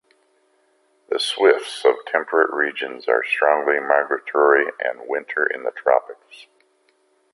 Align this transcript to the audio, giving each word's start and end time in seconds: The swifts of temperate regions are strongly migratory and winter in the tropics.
The 1.09 1.19
swifts 1.19 1.85
of 1.85 1.93
temperate 2.07 2.51
regions 2.51 3.07
are 3.07 3.23
strongly 3.23 3.79
migratory 3.79 4.65
and 4.79 5.07
winter 5.07 5.43
in 5.45 5.61
the 5.61 5.69
tropics. 5.69 6.47